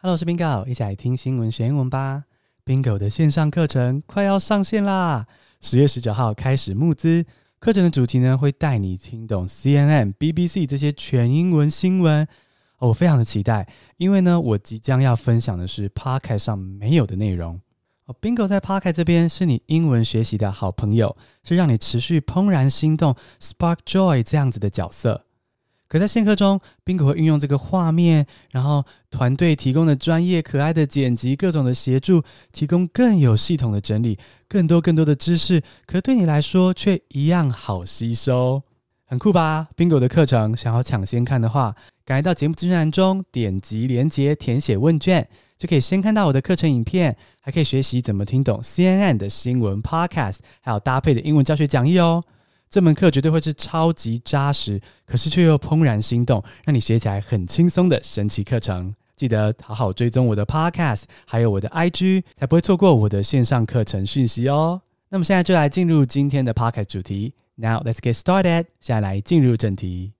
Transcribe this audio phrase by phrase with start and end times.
[0.00, 2.22] Hello，我是 Bingo，一起来听新闻学英文吧。
[2.64, 5.26] Bingo 的线上课程快要上线啦！
[5.60, 7.26] 十月十九号开始募资，
[7.58, 12.28] 课程的主题呢会带你听懂 CNN、BBC 这些全英文新闻。
[12.78, 17.60] 我非常的期待，因为呢，我即将要分享的是 Podcast 上没有的内容。
[18.04, 25.24] 哦，Bingo 在 Podcast 这边是你英文学习的好朋友，是让你持续怦然心动、Spark Joy 这样子的角色。
[25.88, 38.62] 可在线课中，Bingo 会运用这个画面，然后团队提供的专业可爱的剪辑，各种的协助，提供更有系统的整理，更多更多的知识，可对你来说却一样好吸收，
[39.06, 41.74] 很酷吧？Bingo 的课程想要抢先看的话，
[42.04, 45.26] 赶快到节目资讯栏中点击链接填写问卷，
[45.56, 52.22] 就可以先看到我的课程影片，还可以学习怎么听懂 CNN 的新闻 Podcast，还有搭配的英文教学讲义哦。
[52.70, 58.94] 这门课绝对会是超级扎实，可是却又怦然心动，让你学起来很轻松的神奇课程。
[59.16, 64.82] 记得好好追踪我的 Podcast，还有我的 IG，才不会错过我的线上课程讯息哦。
[65.08, 67.34] 那么现在就来进入今天的 Podcast 主题。
[67.56, 68.66] Now let's get started。
[68.80, 70.17] 现在来进入正题。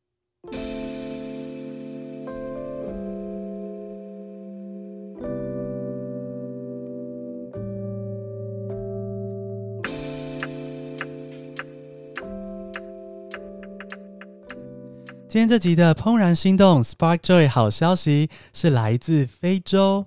[15.38, 20.04] 今天这集的怦然心动 Spark Joy 好消息是来自非洲。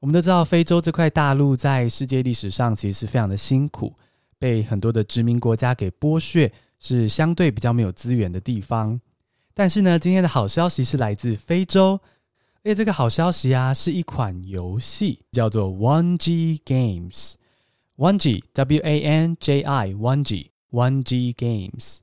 [0.00, 3.94] 我们都知道，非洲这块大陆在世界历史上其实是非常的辛苦，
[4.36, 9.00] 被很多的殖民国家给剥削，是相对比较没有资源的地方。
[9.54, 12.00] 但是呢，今天的好消息是来自非洲，
[12.64, 21.98] 而且这个好消息啊，是一款游戏，叫做 One G Games，One G W A N J I One G One G Games。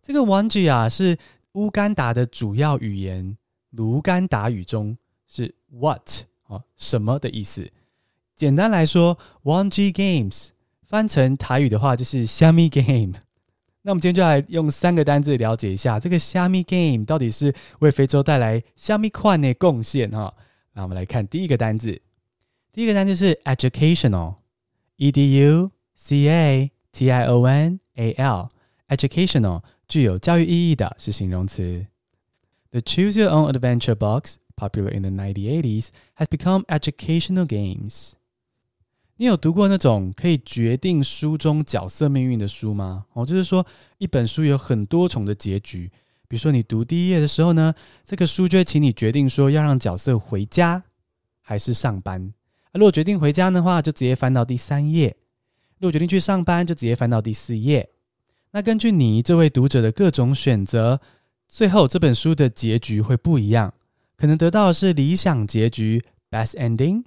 [0.00, 1.18] 这个 One G 啊是。
[1.54, 3.36] 乌干达的主要语言
[3.70, 7.68] 卢甘达语中是 “what” 啊，什么的意思？
[8.36, 10.50] 简单来说，Wanji Games
[10.82, 13.14] 翻成台语的话就是虾米 game。
[13.82, 20.32] 那我们今天就来用三个单字了解一下这个虾米 game 到底是为非洲带来虾米款的贡献哈。
[20.74, 22.00] 那我们来看第一个单字，
[22.72, 29.62] 第一个单字是 educational，e d u c a t i o n a l，educational。
[29.90, 31.84] 具有教育意义的是形容词。
[32.70, 38.12] The Choose Your Own Adventure box, popular in the 1980s, has become educational games.
[39.16, 43.06] 你有读过那种可以决定书中角色命运的书吗？
[43.14, 43.66] 哦，就是说
[43.98, 45.90] 一本书有很多重的结局。
[46.28, 47.74] 比如说你读第一页的时候呢，
[48.06, 50.84] 这个书就会请你决定说要让角色回家
[51.40, 52.32] 还是上班。
[52.66, 55.10] 啊，如果决定回家的话，就直接翻到第三页；
[55.78, 57.90] 如果决定去上班，就直接翻到第四页。
[58.52, 61.00] 那根据你这位读者的各种选择，
[61.46, 63.72] 最后这本书的结局会不一样，
[64.16, 67.04] 可能得到的是理想结局 （best ending），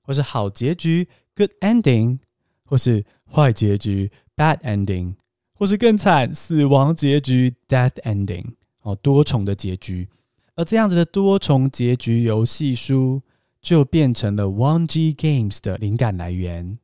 [0.00, 2.20] 或是好结局 （good ending），
[2.64, 5.14] 或是坏结局 （bad ending），
[5.52, 8.54] 或是更惨死亡结局 （death ending）。
[8.80, 10.08] 哦，多重的结局，
[10.54, 13.20] 而这样子的多重结局游戏书
[13.60, 16.78] 就变成了 One G Games 的灵感来源。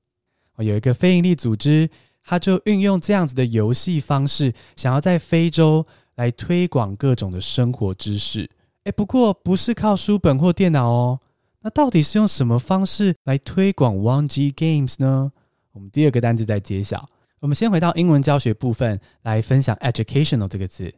[0.59, 1.88] 有一个非营利组织。
[2.28, 8.50] 他就运用这样子的游戏方式，想要在非洲来推广各种的生活知识。
[8.84, 11.21] 诶，不过不是靠书本或电脑哦。
[11.61, 15.33] 那到底是用什么方式来推广 Wanji Games 呢？
[15.72, 17.09] 我们第二个单字在揭晓。
[17.41, 20.93] 我们先回到英文教学部分来分享 educational 这个字。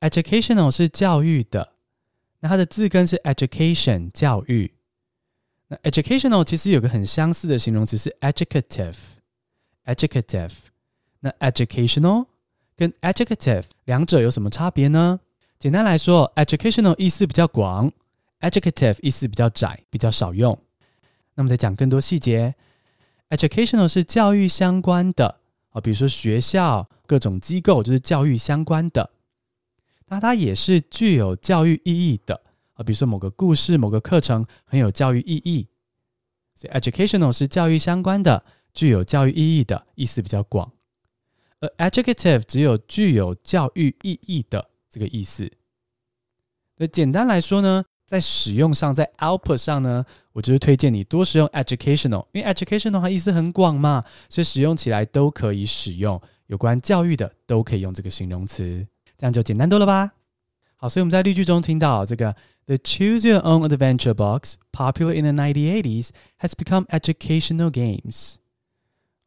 [0.00, 1.72] educational 是教育的，
[2.40, 4.74] 那它的字根是 education 教育。
[5.68, 8.96] 那 educational 其实有个很相似的形容词是 educative。
[9.84, 10.52] Educative，
[11.20, 12.26] 那 educational
[12.76, 15.18] 跟 educative 两者有什么差别呢？
[15.58, 17.90] 简单来说，educational 意思比较广
[18.40, 20.58] ，educative 意思比较窄，比较少用。
[21.34, 22.54] 那么再讲更多细节
[23.30, 29.10] ，educational 是教育相关的啊，比如说学校、各种机构就是教育相关的。
[30.06, 32.40] 那它也是具有教育意义的
[32.74, 35.66] 啊，比如说某个故事、某个课程很有教育意义，
[36.54, 38.44] 所以 educational 是教育相关的。
[38.74, 40.72] 具有教育意义的意思比较广，
[41.60, 45.50] 而 educative 只有具有教育意义的这个意思。
[46.76, 56.20] 那简单来说呢，在使用上，在 output 上呢，我就是推荐你多使用 educational，因为 educational 它意思很广嘛，所以使用起来都可以使用。
[56.46, 58.86] 有关教育的都可以用这个形容词，
[59.16, 60.12] 这样就简单多了吧？
[60.76, 62.34] 好，所以我们在例句中听到这个
[62.66, 66.08] The Choose Your Own Adventure box, popular in the 1980s,
[66.40, 68.34] has become educational games.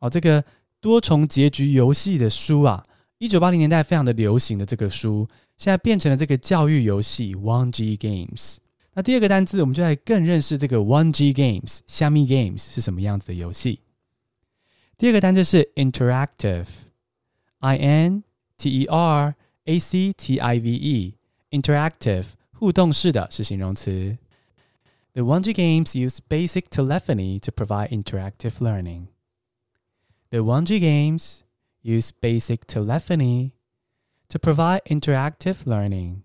[0.05, 0.45] 哦，这个
[0.79, 2.83] 多重结局游戏的书啊，
[3.17, 8.57] 一九八零年代非常的流行的这个书，现在变成了这个教育游戏 One G Games。
[8.93, 13.79] 那第二个单字，我们就来更认识这个 One G Games 虾米 Games 是什么样子的游戏。
[14.95, 18.23] 第二个单字是 interactive，I N
[18.57, 24.15] T E R A C T I V E，interactive 互动式的是形容词。
[25.13, 29.07] The One G Games use basic telephony to provide interactive learning.
[30.35, 31.43] The 1G Games
[31.81, 33.51] use basic telephony
[34.27, 36.23] to provide interactive learning.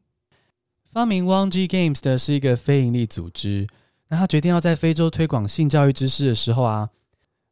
[0.84, 3.68] 发明 1G Games 的是一个非营利组织。
[4.08, 6.90] 那他决定要在非洲推广性教育知识的时候啊，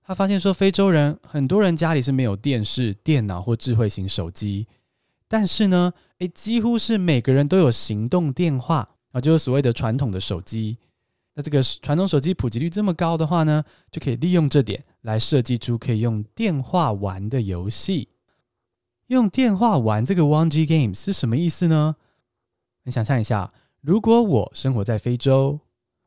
[0.03, 4.67] 他发现说非洲人很多人家里是没有电视、电脑或智慧型手机，
[5.29, 10.79] 但是呢，诶，几乎是每个人都有行动电话啊，就是所谓的传统的手机。
[11.38, 13.62] 那这个传统手机普及率这么高的话呢，
[13.93, 18.08] 就可以利用这点来设计出可以用电话玩的游戏。
[19.06, 21.94] 用电话玩这个 1G Games 是什么意思呢？
[22.82, 25.61] 你想象一下，如果我生活在非洲，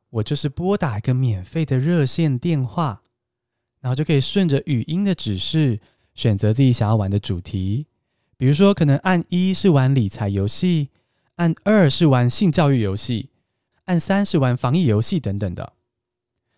[0.09, 3.01] 我就是拨打一个免费的热线电话，
[3.79, 5.79] 然后就可以顺着语音的指示
[6.13, 7.87] 选择自己想要玩的主题。
[8.35, 10.89] 比如说，可能按一是玩理财游戏，
[11.35, 13.29] 按二是玩性教育游戏，
[13.91, 15.73] 按三是玩防疫游戏等等的。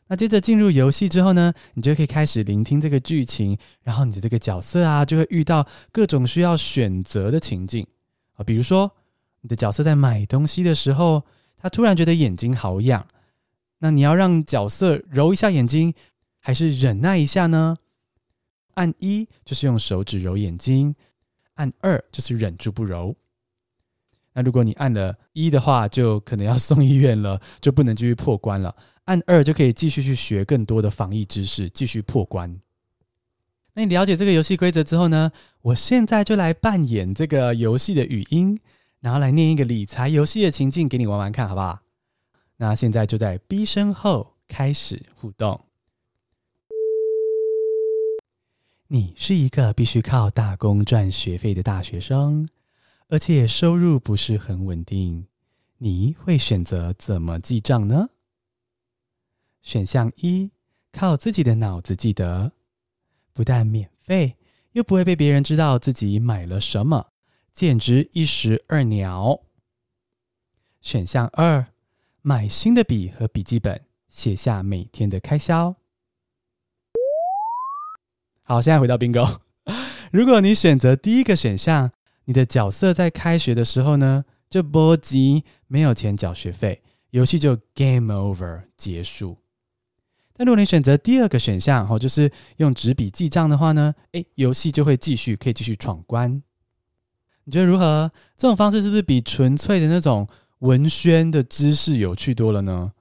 [0.07, 7.85] 那接着进入游戏之后呢，你就可以开始聆听这个剧情，然后你的这个角色啊，就会遇到各种需要选择的情境
[8.35, 8.91] 啊，比如说。
[9.45, 11.21] 你的角色在买东西的时候，
[11.57, 13.05] 他突然觉得眼睛好痒，
[13.79, 15.93] 那你要让角色揉一下眼睛，
[16.39, 17.75] 还是忍耐一下呢？
[18.75, 20.95] 按一就是用手指揉眼睛，
[21.55, 23.13] 按二就是忍住不揉。
[24.33, 28.75] 那如果你按了一的话，就可能要送医院了， 就不能继续破关了。
[29.05, 32.59] 按二就可以继续去学更多的防疫知识，继续破关。
[33.73, 35.31] 那你了解这个游戏规则之后呢？
[35.61, 38.59] 我现在就来扮演这个游戏的语音。
[38.99, 41.79] 然后来念一个理财游戏的情境给你玩玩看，好不好？
[42.55, 45.59] 那现在就在 B 声后开始互动。
[48.87, 52.47] 你是一个必须靠打工赚学费的大学生，
[53.09, 55.27] 而且收入不是很稳定。
[55.77, 58.09] 你会选择怎么记账呢？
[59.61, 60.51] 选项一：
[60.91, 62.53] 靠自己的脑子记得，
[63.33, 64.37] 不但免费，
[64.71, 67.11] 又不会被别人知道自己买了什么。
[67.53, 69.41] 简直一石二鸟。
[70.81, 71.67] 选项二，
[72.21, 75.75] 买新的笔和笔记本，写下每天的开销。
[78.41, 79.39] 好，现在回到 Bingo。
[80.11, 81.91] 如果你选择第一个选项，
[82.25, 89.37] 你的角色在开学的时候呢，就波及没有钱缴学费，游戏就 Game Over 结束。
[90.35, 96.41] 但如果你选择第二个选项，哦，就是用纸笔记账的话呢，诶，游戏就会继续，可以继续闯关。
[97.43, 98.11] 你觉得如何？
[98.35, 100.27] 这种方式是不是比纯粹的那种
[100.59, 102.93] 文宣的知识有趣多了呢？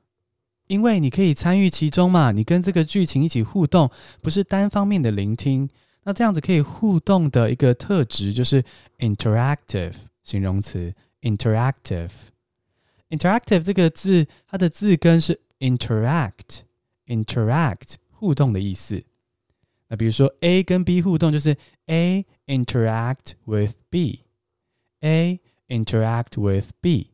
[0.66, 3.90] 因为你可以参与其中嘛，你跟这个剧情一起互动，
[4.20, 5.68] 不是单方面的聆听。
[6.04, 8.64] 那这样子可以互动的一个特质就是
[8.98, 12.10] interactive 形容词 interactive。
[13.08, 16.62] interactive 这个字，它的字根是 interact
[17.06, 19.04] interact 互动的意思。
[19.88, 21.56] 那比如说 A 跟 B 互动，就是
[21.86, 24.24] A interact with B。
[25.00, 27.10] A interact with B，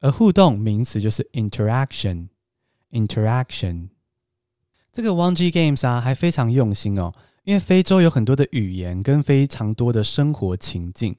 [0.00, 2.28] 而互动名词就是 interaction。
[2.90, 3.88] interaction
[4.92, 7.14] 这个 1G Games 啊，还非常用心哦，
[7.46, 11.14] 因为非洲有很多的语言跟非常多的生活情境，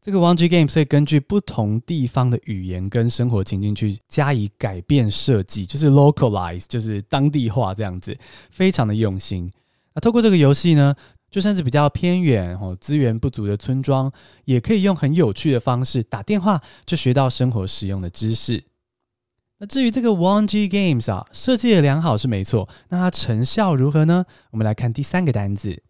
[0.00, 8.16] 这个 1G Games 会根据不同地方的语言跟生活情境去加以改变设计，就是 localize，就是当地化这样子，
[8.52, 9.50] 非常的用心。
[9.94, 10.94] 那透过这个游戏呢，
[11.28, 14.12] 就算是比较偏远哦，资源不足的村庄，
[14.44, 18.62] 也可以用很有趣的方式打电话，就学到生活实用的知识。
[19.63, 24.25] 那至于这个 1G Games 啊，设计的良好是没错，那它成效如何呢？
[24.51, 25.83] 我们来看第三个单字，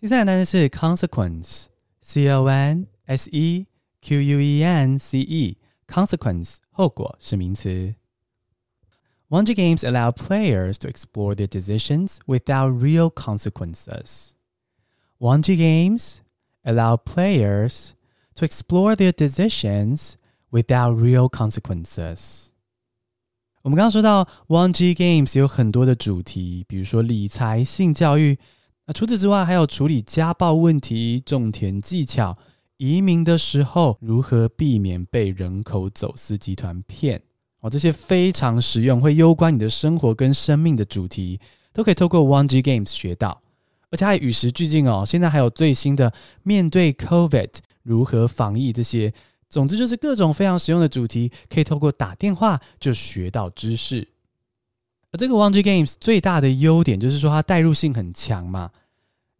[0.00, 3.66] 第三个单字是 consequence，c o n s e
[4.00, 7.94] q u e n c e，consequence 后果是名词。
[9.28, 14.30] 1G Games allow players to explore their decisions without real consequences.
[15.18, 16.20] 1G Games
[16.62, 17.90] allow players
[18.36, 20.14] to explore their decisions
[20.50, 22.50] without real consequences.
[23.63, 28.37] 我们刚刚说到 1G Games 有很多的主题，比如说理财、性教育。
[28.85, 32.37] 那除此之外，还有处理家暴问题、种田技巧、
[32.75, 37.21] 移民的时候如何避免被人口走私集团骗。
[37.61, 41.39] 哦，这些非常实用，会攸关你的生活跟生命的主题，
[41.71, 43.41] 都可以透过 1G Games 学到。
[43.89, 47.51] 而且还与时俱进哦，现在还有最新的面对 COVID
[47.83, 49.13] 如何防疫这些
[49.53, 54.07] 总之就是各种非常实用的主题，可以透过打电话就学到知识。
[55.11, 58.71] 而这个 1G Games 最大的优点就是说它代入性很强嘛，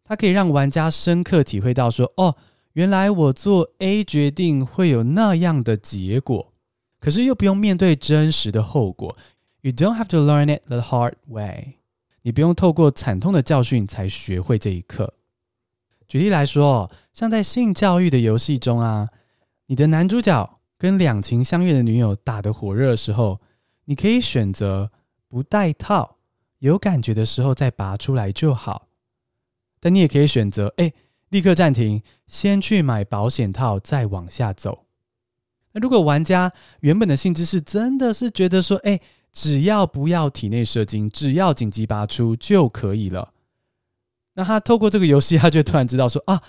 [0.04, 2.36] 它可以让玩家深刻体会到说，哦，
[2.74, 6.52] 原来我做 A 决定会有那样的结果，
[7.00, 9.16] 可是又不用面对真实的后果。
[9.62, 11.78] You don't have to learn it the hard way。
[12.22, 15.14] 你不用透过惨痛的教训才学会这一课。
[16.06, 19.08] 举例来说，像在性教育的游戏中啊，
[19.66, 23.40] 你的男主角跟两情相悦的女友打得火热的时候，
[23.84, 24.90] 你可以选择
[25.28, 26.16] 不戴套，
[26.58, 28.88] 有感觉的时候再拔出来就好。
[29.80, 30.92] 但你也可以选择，哎，
[31.28, 34.84] 立刻暂停，先去买保险套，再往下走。
[35.72, 39.00] 那如果玩家原本的性质是真的是觉得说，哎。
[39.36, 43.32] 只要不要体内射精，只要紧急拔出就可以了。
[44.34, 46.40] 那他透过这个游戏，他就突然知道说啊，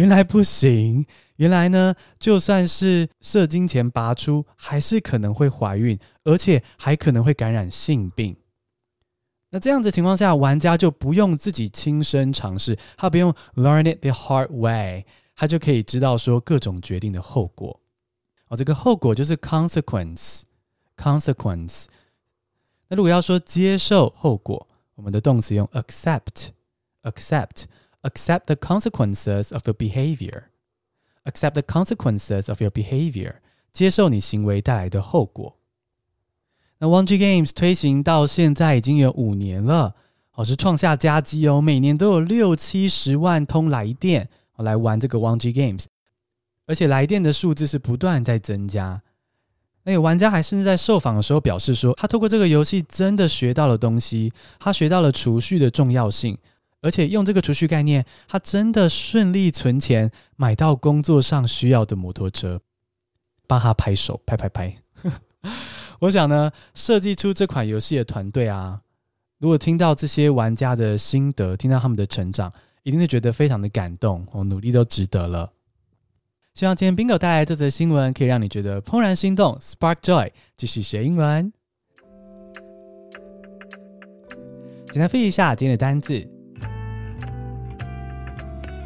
[0.00, 1.04] 原来不行。
[1.36, 8.34] 原来呢，就算是射精前拔出，还是可能会怀孕，而且还可能会感染性病。
[9.50, 15.04] 那这样子情况下，玩家就不用自己亲身尝试，他不用 learn it the hard way，
[15.36, 17.78] 他就可以知道说各种决定的后果。
[18.48, 21.84] 哦，这个后果就是 consequence，consequence。
[22.88, 27.64] 那如果要说接受后果，我们的动词用 accept，accept
[28.02, 33.34] Accept the consequences of your behavior，accept the consequences of your behavior，
[33.72, 35.56] 接受你行为带来的后果。
[36.78, 39.94] 那 1G Games 推行到现在已经有五年了，
[40.32, 45.84] 哦，是创下佳绩哦，每年都有六七十万通来电来玩这个 1G Games，
[46.66, 49.02] 而且来电的数字是不断在增加。
[49.84, 56.38] 那有玩家还甚至在受访的时候表示说，他透过这个游戏真的学到了东西，他学到了储蓄的重要性，
[56.82, 62.60] 而且用这个储蓄概念，他真的顺利存钱买到工作上需要的摩托车，
[63.46, 64.76] 帮他拍手，拍拍拍。
[66.00, 68.80] 我想呢，设计出这款游戏的团队啊，
[69.38, 75.52] 如果听到这些玩家的心得，听到他们的成长，一定会觉得非常的感动，我努力都值得了。
[76.54, 81.52] 希望今天 Bingo 带来这则新闻，可以让你觉得怦然心动，Spark Joy，继续学英文。
[84.86, 86.26] 简单复习一下今天的单字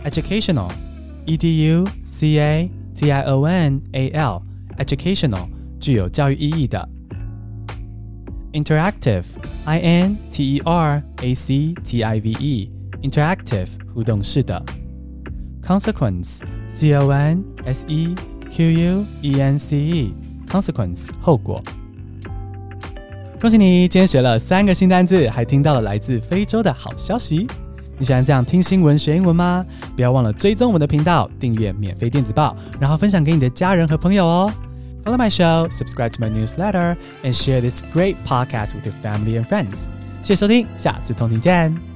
[0.06, 5.48] ：educational，e d u c a t i o n a l，educational
[5.80, 6.86] 具有教育意义的；
[8.54, 14.62] interactive，i n t e r a c t i v e，interactive 互动式的；
[15.62, 18.16] consequence，c o n S E
[18.50, 21.62] Q U E N C E，consequence 后果。
[23.40, 27.48] 恭喜你，今天学了三个新单字，还听到了来自非洲的好消息。
[27.99, 29.65] 你喜欢这样听新闻学英文吗？
[29.95, 34.53] 不要忘了追踪我们的频道，订阅免费电子报，然后分享给你的家人和朋友哦。
[35.05, 39.47] Follow my show, subscribe to my newsletter, and share this great podcast with your family and
[39.47, 39.85] friends.
[40.23, 41.94] 谢谢收听，下次同听见。